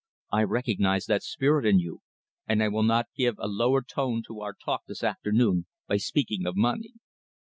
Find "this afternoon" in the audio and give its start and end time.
4.87-5.67